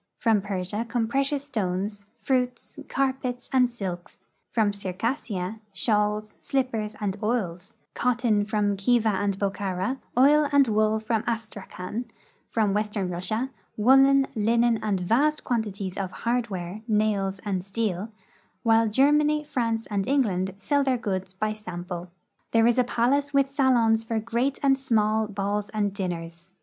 [0.17, 4.17] From Persia come precious stones, fruits, carpets, and silks;
[4.49, 11.23] from Circassia, shawls, slippers, and oils; cotton from Khiva and Bokhara; oil and wool from
[11.27, 12.05] Astrakhan;
[12.49, 18.11] from west ern Russia, woolen, linen, and vast quantities of hardware, nails, and steel,
[18.63, 22.09] while Germany, France, and England sell their goods by sample.
[22.53, 26.49] There is a palace with salons for great and small balls and dinners.